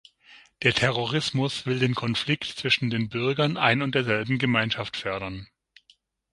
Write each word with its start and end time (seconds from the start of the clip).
Der 0.63 0.73
Terrorismus 0.73 1.67
will 1.67 1.77
den 1.77 1.93
Konflikt 1.93 2.45
zwischen 2.45 2.89
den 2.89 3.07
Bürgern 3.07 3.55
ein 3.55 3.83
und 3.83 3.93
derselben 3.93 4.39
Gemeinschaft 4.39 4.97
fördern. 4.97 5.47